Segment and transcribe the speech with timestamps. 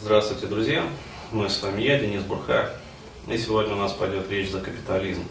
[0.00, 0.84] Здравствуйте, друзья!
[1.32, 2.68] Мы с вами я, Денис Бурхаев.
[3.26, 5.24] И сегодня у нас пойдет речь за капитализм.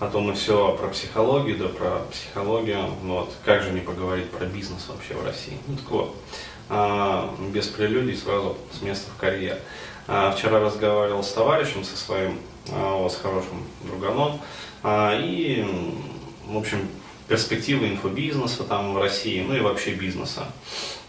[0.00, 2.86] А то мы все про психологию, да про психологию.
[3.02, 3.34] Вот.
[3.44, 5.58] Как же не поговорить про бизнес вообще в России?
[5.66, 6.16] Ну так вот,
[6.70, 9.58] а, без прелюдий сразу с места в карьер.
[10.06, 12.38] А, вчера разговаривал с товарищем, со своим,
[12.72, 14.40] а, с хорошим друганом.
[14.82, 15.66] А, и,
[16.46, 16.88] в общем,
[17.28, 20.46] перспективы инфобизнеса там в России, ну и вообще бизнеса.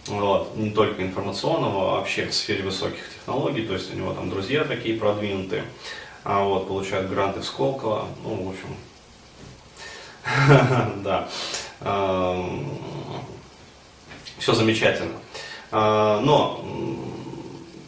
[0.07, 4.29] Вот, не только информационного, а вообще в сфере высоких технологий, то есть у него там
[4.29, 5.65] друзья такие продвинутые,
[6.23, 8.69] а вот, получают гранты в Сколково, ну, в общем,
[11.04, 11.28] да,
[14.37, 15.20] все замечательно.
[15.71, 16.64] А, но,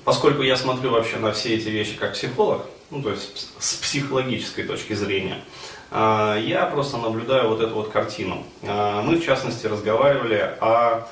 [0.03, 4.63] поскольку я смотрю вообще на все эти вещи как психолог, ну, то есть с психологической
[4.63, 5.43] точки зрения,
[5.91, 8.43] а, я просто наблюдаю вот эту вот картину.
[8.63, 11.07] А, мы, в частности, разговаривали о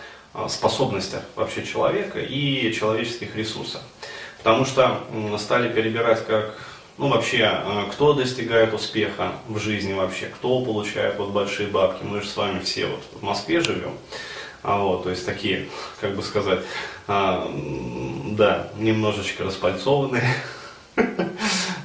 [0.50, 3.82] способностях вообще человека и человеческих ресурсах.
[4.38, 5.04] Потому что
[5.40, 6.60] стали перебирать как,
[6.98, 12.04] ну вообще, а, кто достигает успеха в жизни вообще, кто получает вот большие бабки.
[12.04, 13.94] Мы же с вами все вот в Москве живем.
[14.64, 15.70] А вот, то есть такие,
[16.02, 16.60] как бы сказать,
[17.08, 20.24] да, немножечко распальцованные,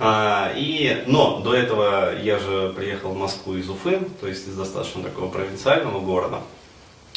[0.05, 4.57] А, и, но до этого я же приехал в Москву из Уфы, то есть из
[4.57, 6.41] достаточно такого провинциального города.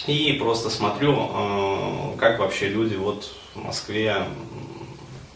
[0.06, 4.18] И просто смотрю, а, как вообще люди вот в Москве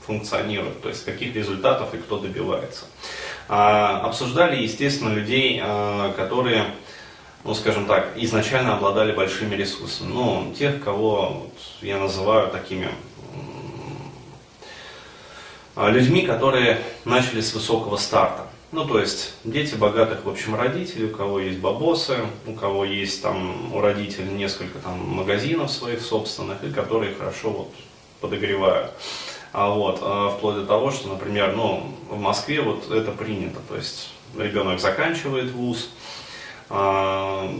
[0.05, 2.85] функционируют, то есть каких результатов и кто добивается.
[3.47, 5.59] А, обсуждали, естественно, людей,
[6.15, 6.65] которые,
[7.43, 10.13] ну, скажем так, изначально обладали большими ресурсами.
[10.13, 12.89] Ну, тех, кого вот, я называю такими
[15.87, 18.47] людьми, которые начали с высокого старта.
[18.71, 23.21] Ну, то есть дети богатых, в общем, родителей, у кого есть бабосы, у кого есть
[23.23, 27.73] там у родителей несколько там магазинов своих собственных, и которые хорошо вот
[28.21, 28.91] подогревают.
[29.53, 33.75] А вот, а вплоть до того, что, например, ну, в Москве вот это принято, то
[33.75, 35.89] есть ребенок заканчивает вуз,
[36.69, 37.51] а,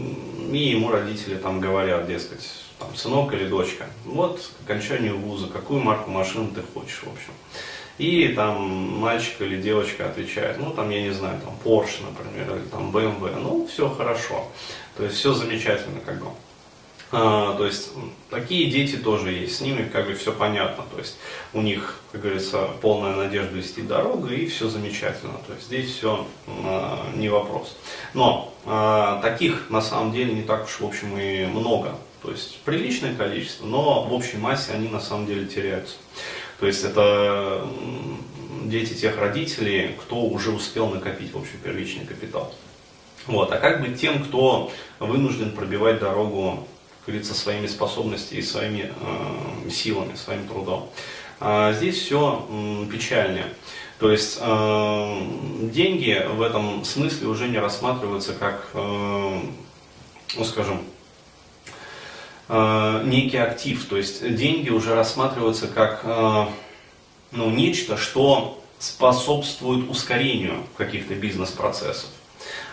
[0.52, 5.80] и ему родители там говорят, дескать, там, сынок или дочка, вот к окончанию вуза, какую
[5.80, 7.32] марку машины ты хочешь, в общем.
[8.00, 12.66] И там мальчик или девочка отвечает, ну там, я не знаю, там Porsche, например, или
[12.68, 14.46] там BMW, ну все хорошо.
[14.96, 16.28] То есть все замечательно как бы.
[17.12, 17.90] А, то есть
[18.30, 21.18] такие дети тоже есть, с ними как бы все понятно, то есть
[21.52, 26.26] у них, как говорится, полная надежда вести дорогу и все замечательно, то есть здесь все
[26.46, 27.76] а, не вопрос.
[28.14, 32.60] Но а, таких на самом деле не так уж в общем и много, то есть
[32.60, 35.96] приличное количество, но в общей массе они на самом деле теряются.
[36.60, 37.66] То есть это
[38.64, 42.54] дети тех родителей, кто уже успел накопить в общем первичный капитал.
[43.26, 43.50] Вот.
[43.50, 46.68] А как быть тем, кто вынужден пробивать дорогу,
[47.00, 50.90] как говорится, своими способностями и своими э, силами, своим трудом?
[51.40, 52.46] А здесь все
[52.92, 53.46] печальнее.
[53.98, 55.20] То есть э,
[55.62, 59.40] деньги в этом смысле уже не рассматриваются как, э,
[60.36, 60.82] ну скажем,
[63.04, 66.46] некий актив, то есть деньги уже рассматриваются как э,
[67.32, 72.08] ну, нечто, что способствует ускорению каких-то бизнес-процессов.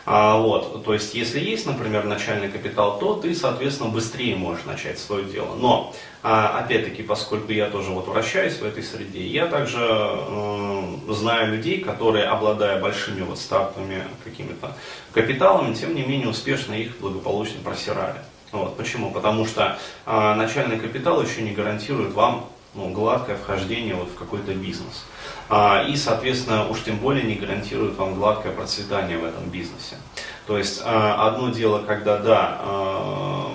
[0.09, 4.99] А, вот, то есть, если есть, например, начальный капитал, то ты, соответственно, быстрее можешь начать
[4.99, 5.53] свое дело.
[5.55, 11.51] Но, а, опять-таки, поскольку я тоже вот вращаюсь в этой среде, я также э, знаю
[11.51, 14.77] людей, которые, обладая большими вот стартовыми какими-то
[15.13, 18.21] капиталами, тем не менее успешно их благополучно просирали.
[18.51, 19.11] Вот, почему?
[19.11, 24.53] Потому что э, начальный капитал еще не гарантирует вам ну, гладкое вхождение вот в какой-то
[24.53, 25.05] бизнес.
[25.49, 29.97] А, и, соответственно, уж тем более не гарантирует вам гладкое процветание в этом бизнесе.
[30.45, 33.47] То есть а, одно дело, когда да, а,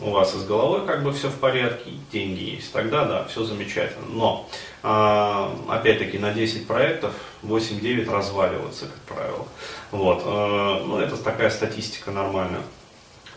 [0.00, 3.44] у вас и с головой как бы все в порядке, деньги есть, тогда да, все
[3.44, 4.06] замечательно.
[4.10, 4.48] Но,
[4.82, 9.46] а, опять-таки, на 10 проектов 8-9 разваливаются, как правило.
[9.90, 12.62] Вот, а, ну, это такая статистика нормальная.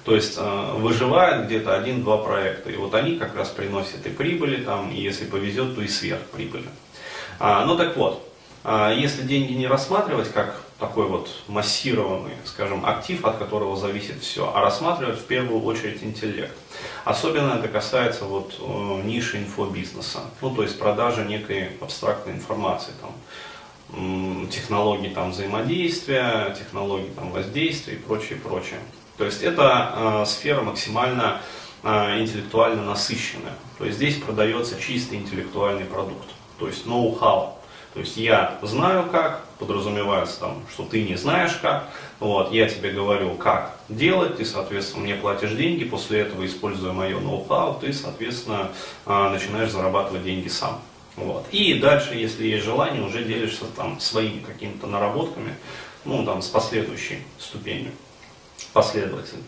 [0.04, 2.72] То есть э, выживает где-то один-два проекта.
[2.72, 6.68] И вот они как раз приносят и прибыли, там, и если повезет, то и сверхприбыли.
[7.40, 8.28] А, ну так вот,
[8.64, 14.52] а, если деньги не рассматривать как такой вот массированный, скажем, актив, от которого зависит все,
[14.54, 16.56] а рассматривать в первую очередь интеллект.
[17.06, 24.48] Особенно это касается вот э, ниши инфобизнеса, ну то есть продажи некой абстрактной информации, там,
[24.50, 28.80] технологий там, взаимодействия, технологий там, воздействия и прочее, прочее.
[29.22, 31.42] То есть это э, сфера максимально
[31.84, 33.54] э, интеллектуально насыщенная.
[33.78, 36.28] То есть здесь продается чистый интеллектуальный продукт,
[36.58, 37.56] то есть ноу-хау.
[37.94, 41.88] То есть я знаю как, подразумевается там, что ты не знаешь как,
[42.20, 47.20] вот, я тебе говорю, как делать, ты, соответственно, мне платишь деньги, после этого, используя мое
[47.20, 48.72] ноу-хау, ты, соответственно,
[49.06, 50.82] а, начинаешь зарабатывать деньги сам.
[51.16, 51.46] Вот.
[51.52, 55.54] И дальше, если есть желание, уже делишься там своими какими-то наработками,
[56.06, 57.92] ну, там, с последующей ступенью,
[58.74, 59.44] последовательно.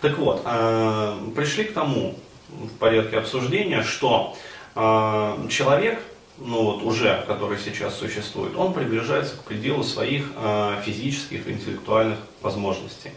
[0.00, 2.16] Так вот, э, пришли к тому,
[2.48, 4.36] в порядке обсуждения, что
[4.74, 6.02] э, человек,
[6.38, 12.18] ну вот уже, который сейчас существует, он приближается к пределу своих э, физических и интеллектуальных
[12.42, 13.12] возможностей.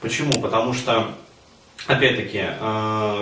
[0.00, 0.32] Почему?
[0.40, 1.12] Потому что,
[1.86, 2.44] опять-таки,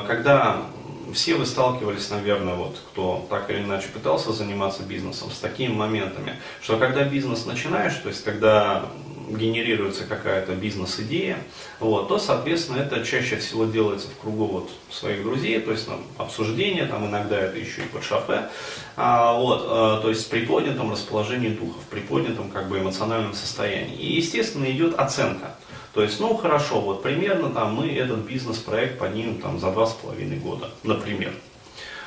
[0.07, 0.67] когда
[1.15, 6.37] все вы сталкивались, наверное, вот, кто так или иначе пытался заниматься бизнесом, с такими моментами,
[6.63, 8.87] что когда бизнес начинаешь, то есть когда
[9.29, 11.39] генерируется какая-то бизнес-идея,
[11.81, 16.03] вот, то, соответственно, это чаще всего делается в кругу вот своих друзей, то есть там,
[16.19, 18.49] обсуждение, там иногда это еще и под шофе,
[18.97, 23.97] а, вот, а, то есть с приподнятым расположением духа, в приподнятом как бы эмоциональном состоянии.
[23.97, 25.57] И, естественно, идет оценка.
[25.95, 29.93] То есть, ну хорошо, вот примерно там мы этот бизнес-проект поднимем там за два с
[29.93, 31.33] половиной года, например.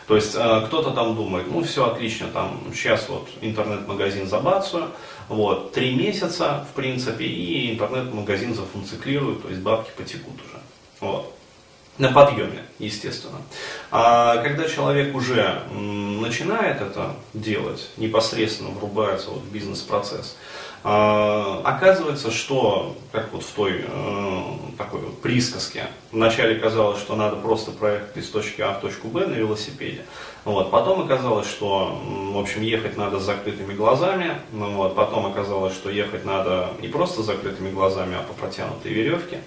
[0.07, 4.88] То есть э, кто-то там думает, ну все отлично, там сейчас вот интернет-магазин забацию,
[5.27, 10.62] вот, три месяца, в принципе, и интернет-магазин зафункциклирует, то есть бабки потекут уже.
[11.01, 11.37] Вот.
[11.98, 13.40] На подъеме, естественно.
[13.90, 20.38] А когда человек уже начинает это делать, непосредственно врубается вот в бизнес-процесс,
[20.84, 24.42] а, оказывается, что, как вот в той э,
[24.78, 29.26] такой вот присказке, вначале казалось, что надо просто проехать из точки А в точку Б
[29.26, 30.06] на велосипеде,
[30.54, 32.00] вот, потом оказалось, что,
[32.32, 36.88] в общем, ехать надо с закрытыми глазами, ну, вот, потом оказалось, что ехать надо не
[36.88, 39.42] просто с закрытыми глазами, а по протянутой веревке,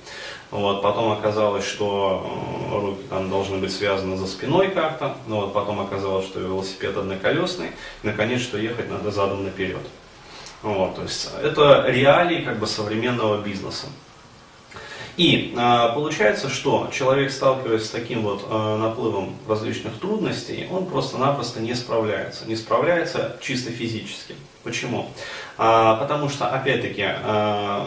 [0.50, 2.26] вот, потом оказалось, что
[2.70, 7.70] руки там должны быть связаны за спиной как-то, ну, вот, потом оказалось, что велосипед одноколесный,
[8.03, 9.81] наконец, что ехать надо задом наперед.
[10.62, 13.87] Вот, то есть это реалии как бы современного бизнеса.
[15.20, 21.61] И э, получается, что человек, сталкиваясь с таким вот э, наплывом различных трудностей, он просто-напросто
[21.61, 22.46] не справляется.
[22.46, 24.34] Не справляется чисто физически.
[24.62, 25.11] Почему?
[25.58, 27.84] А, потому что, опять-таки, э,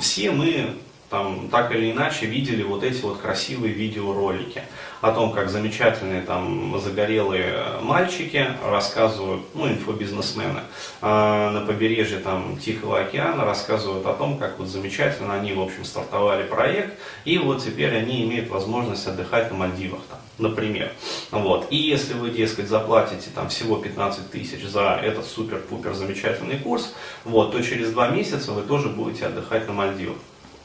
[0.00, 0.70] все мы
[1.14, 4.62] там так или иначе видели вот эти вот красивые видеоролики
[5.00, 10.62] о том, как замечательные там загорелые мальчики рассказывают, ну, инфобизнесмены
[11.02, 15.84] э, на побережье там Тихого океана рассказывают о том, как вот замечательно они, в общем,
[15.84, 20.90] стартовали проект, и вот теперь они имеют возможность отдыхать на Мальдивах там, например.
[21.30, 21.68] Вот.
[21.70, 26.92] И если вы, дескать, заплатите там всего 15 тысяч за этот супер-пупер замечательный курс,
[27.24, 30.16] вот, то через два месяца вы тоже будете отдыхать на Мальдивах.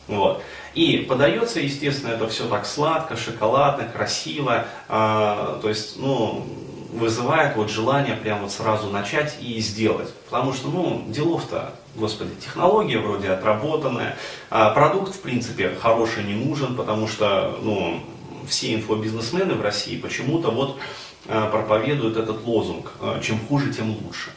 [0.09, 0.43] Вот.
[0.73, 6.45] И подается, естественно, это все так сладко, шоколадно, красиво, э, то есть, ну,
[6.91, 10.11] вызывает вот желание прямо вот сразу начать и сделать.
[10.25, 14.17] Потому что, ну, делов-то, господи, технология вроде отработанная,
[14.49, 18.01] а продукт, в принципе, хороший не нужен, потому что, ну,
[18.47, 20.79] все инфобизнесмены в России почему-то вот
[21.27, 24.31] э, проповедуют этот лозунг, э, чем хуже, тем лучше.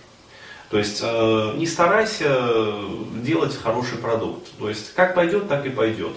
[0.73, 2.75] То есть э, не старайся
[3.17, 4.49] делать хороший продукт.
[4.59, 6.13] То есть как пойдет, так и пойдет.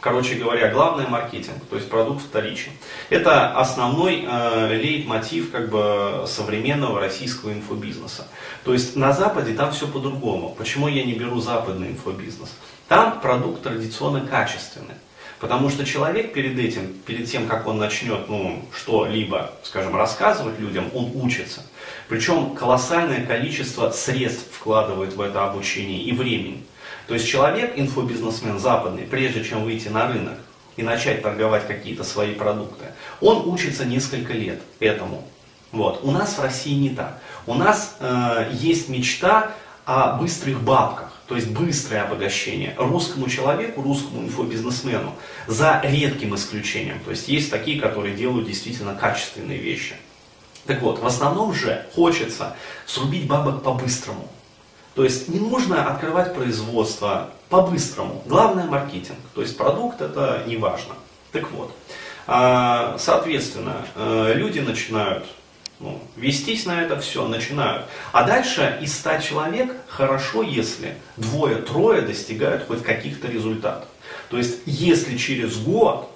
[0.00, 2.72] Короче говоря, главное маркетинг, то есть продукт вторичен.
[3.10, 8.26] Это основной э, лейтмотив как бы современного российского инфобизнеса.
[8.64, 10.56] То есть на Западе там все по-другому.
[10.58, 12.52] Почему я не беру западный инфобизнес?
[12.88, 14.96] Там продукт традиционно качественный.
[15.40, 20.90] Потому что человек перед этим, перед тем, как он начнет ну, что-либо, скажем, рассказывать людям,
[20.94, 21.62] он учится.
[22.08, 26.64] Причем колоссальное количество средств вкладывает в это обучение и времени.
[27.06, 30.38] То есть человек, инфобизнесмен западный, прежде чем выйти на рынок
[30.76, 32.86] и начать торговать какие-то свои продукты,
[33.20, 35.24] он учится несколько лет этому.
[35.70, 36.00] Вот.
[36.02, 37.18] У нас в России не так.
[37.46, 39.52] У нас э, есть мечта
[39.84, 45.14] о быстрых бабках, то есть быстрое обогащение русскому человеку, русскому инфобизнесмену,
[45.46, 47.00] за редким исключением.
[47.04, 49.94] То есть есть такие, которые делают действительно качественные вещи.
[50.64, 52.56] Так вот, в основном же хочется
[52.86, 54.26] срубить бабок по-быстрому.
[54.94, 58.22] То есть не нужно открывать производство по-быстрому.
[58.26, 59.18] Главное маркетинг.
[59.34, 60.94] То есть продукт это не важно.
[61.32, 61.74] Так вот,
[62.26, 65.26] а, соответственно, э, люди начинают
[65.80, 67.86] ну, вестись на это все, начинают.
[68.12, 73.88] А дальше из 100 человек хорошо, если двое-трое достигают хоть каких-то результатов.
[74.28, 76.10] То есть, если через год,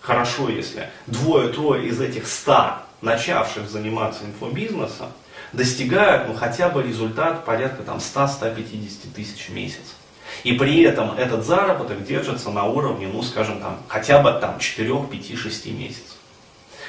[0.00, 5.08] хорошо, если двое-трое из этих 100 начавших заниматься инфобизнесом,
[5.52, 9.96] достигают ну, хотя бы результат порядка там, 100-150 тысяч в месяц.
[10.44, 15.06] И при этом этот заработок держится на уровне, ну скажем, там, хотя бы там, 4,
[15.10, 16.16] 5, 6 месяцев.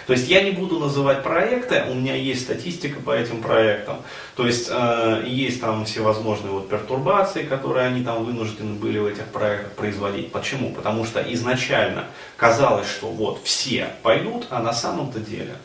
[0.07, 3.97] То есть я не буду называть проекты, у меня есть статистика по этим проектам.
[4.35, 9.25] То есть э, есть там всевозможные вот пертурбации, которые они там вынуждены были в этих
[9.25, 10.31] проектах производить.
[10.31, 10.71] Почему?
[10.71, 12.05] Потому что изначально
[12.37, 15.55] казалось, что вот все пойдут, а на самом-то деле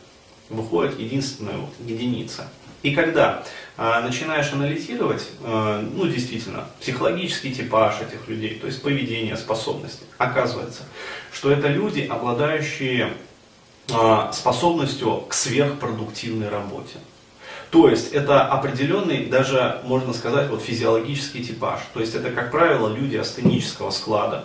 [0.48, 2.48] выходит единственная вот единица.
[2.82, 3.42] И когда
[3.76, 10.82] э, начинаешь анализировать, э, ну действительно, психологический типаж этих людей, то есть поведение, способности, оказывается,
[11.32, 13.12] что это люди, обладающие
[14.32, 16.98] способностью к сверхпродуктивной работе.
[17.70, 21.80] То есть это определенный, даже можно сказать, вот физиологический типаж.
[21.92, 24.44] То есть это, как правило, люди астенического склада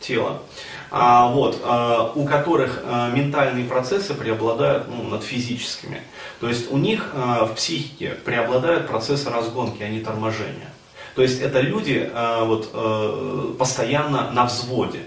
[0.00, 0.42] тела,
[0.90, 6.02] а, вот, а, у которых а, ментальные процессы преобладают ну, над физическими.
[6.40, 10.70] То есть у них а, в психике преобладают процессы разгонки, а не торможения.
[11.14, 15.00] То есть это люди а, вот, а, постоянно на взводе.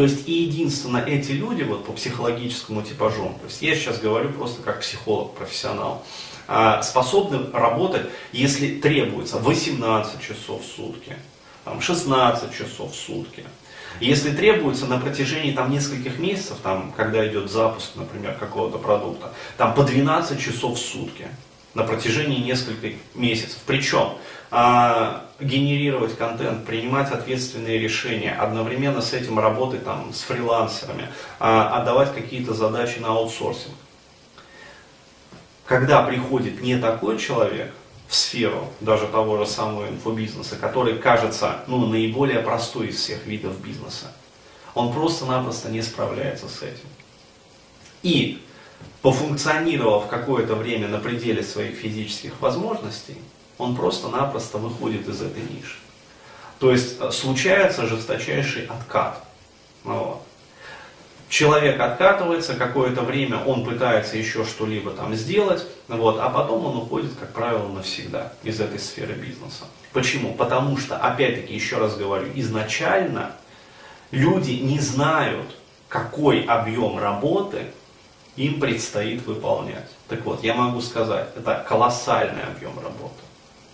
[0.00, 4.30] То есть и единственно эти люди вот, по психологическому типажу, то есть я сейчас говорю
[4.30, 6.06] просто как психолог, профессионал,
[6.48, 11.16] а, способны работать, если требуется 18 часов в сутки,
[11.66, 13.44] там, 16 часов в сутки.
[14.00, 19.74] Если требуется на протяжении там, нескольких месяцев, там, когда идет запуск, например, какого-то продукта, там
[19.74, 21.28] по 12 часов в сутки
[21.74, 23.58] на протяжении нескольких месяцев.
[23.66, 24.14] Причем
[24.50, 31.08] а, генерировать контент, принимать ответственные решения, одновременно с этим работать там, с фрилансерами,
[31.38, 33.74] а, отдавать какие-то задачи на аутсорсинг.
[35.66, 37.72] Когда приходит не такой человек,
[38.10, 43.60] в сферу даже того же самого инфобизнеса, который кажется ну, наиболее простой из всех видов
[43.64, 44.12] бизнеса.
[44.74, 46.88] Он просто-напросто не справляется с этим.
[48.02, 48.42] И
[49.02, 53.16] пофункционировав какое-то время на пределе своих физических возможностей,
[53.58, 55.78] он просто-напросто выходит из этой ниши.
[56.58, 59.24] То есть э, случается жесточайший откат.
[59.84, 60.22] Ну вот
[61.30, 67.12] человек откатывается, какое-то время он пытается еще что-либо там сделать, вот, а потом он уходит,
[67.18, 69.64] как правило, навсегда из этой сферы бизнеса.
[69.92, 70.34] Почему?
[70.34, 73.32] Потому что, опять-таки, еще раз говорю, изначально
[74.10, 75.56] люди не знают,
[75.88, 77.66] какой объем работы
[78.40, 79.88] им предстоит выполнять.
[80.08, 83.20] Так вот, я могу сказать, это колоссальный объем работы.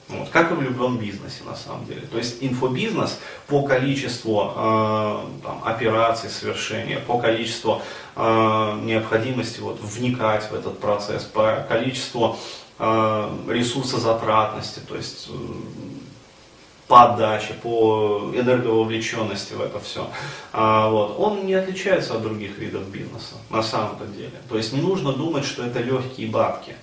[0.09, 2.03] Вот, как и в любом бизнесе на самом деле.
[2.03, 3.19] То есть инфобизнес
[3.49, 7.83] по количеству э, там, операций совершения, по количеству
[8.15, 12.39] э, необходимости вот, вникать в этот процесс, по количеству
[12.79, 15.33] э, ресурсозатратности, то есть э,
[16.89, 17.19] по
[17.63, 20.09] по энергововлеченности в это все,
[20.53, 24.33] а, вот, он не отличается от других видов бизнеса на самом-то деле.
[24.49, 26.75] То есть не нужно думать, что это легкие бабки.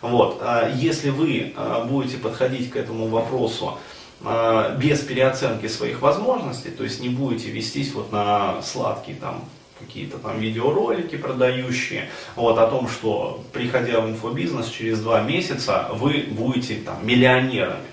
[0.00, 0.38] Вот.
[0.40, 3.78] А если вы а, будете подходить к этому вопросу
[4.24, 9.44] а, без переоценки своих возможностей, то есть не будете вестись вот на сладкие там
[9.78, 16.28] какие-то там видеоролики продающие, вот, о том, что приходя в инфобизнес через два месяца вы
[16.30, 17.91] будете там миллионерами.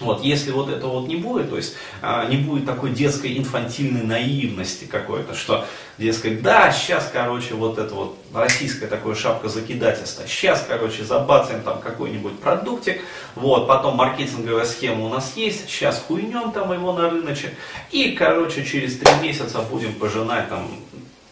[0.00, 4.02] Вот, если вот это вот не будет, то есть а, не будет такой детской инфантильной
[4.02, 5.66] наивности какой-то, что,
[5.98, 11.80] дескать, да, сейчас, короче, вот это вот российская такое шапка закидательства, сейчас, короче, забацаем там
[11.80, 13.02] какой-нибудь продуктик,
[13.34, 17.52] вот, потом маркетинговая схема у нас есть, сейчас хуйнем там его на рыночек,
[17.90, 20.66] и, короче, через три месяца будем пожинать там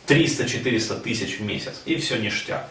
[0.07, 2.69] 300-400 тысяч в месяц, и все ништяк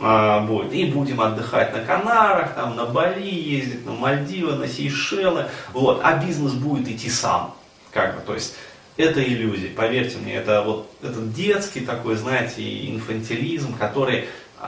[0.00, 0.72] а, будет.
[0.72, 5.46] И будем отдыхать на Канарах, там, на Бали ездить, на Мальдивы, на Сейшелы.
[5.72, 6.00] Вот.
[6.02, 7.54] А бизнес будет идти сам.
[7.92, 8.54] Как бы, то есть
[8.96, 14.26] это иллюзия, поверьте мне, это вот этот детский такой, знаете, инфантилизм, который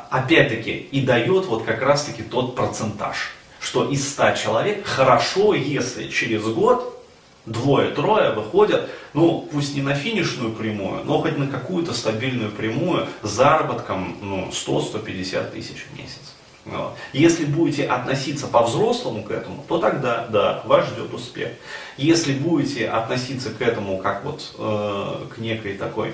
[0.09, 6.45] опять-таки и дает вот как раз-таки тот процентаж, что из 100 человек хорошо, если через
[6.45, 7.05] год
[7.47, 13.31] двое-трое выходят, ну, пусть не на финишную прямую, но хоть на какую-то стабильную прямую с
[13.31, 16.35] заработком ну, 100-150 тысяч в месяц.
[16.65, 16.95] Вот.
[17.13, 21.53] Если будете относиться по-взрослому к этому, то тогда, да, вас ждет успех.
[21.97, 26.13] Если будете относиться к этому как вот э, к некой такой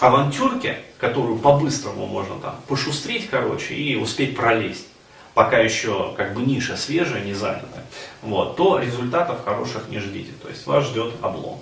[0.00, 4.86] авантюрке, которую по-быстрому можно там пошустрить, короче, и успеть пролезть,
[5.34, 7.82] пока еще как бы ниша свежая, не занята,
[8.22, 10.32] вот, то результатов хороших не ждите.
[10.42, 11.58] То есть вас ждет облом.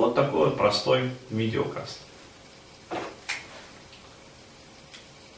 [0.00, 1.98] Вот такой простой видеокаст.